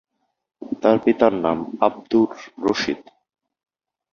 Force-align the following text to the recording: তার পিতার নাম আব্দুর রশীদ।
তার 0.81 0.97
পিতার 1.03 1.33
নাম 1.45 1.57
আব্দুর 1.79 2.29
রশীদ। 2.65 3.01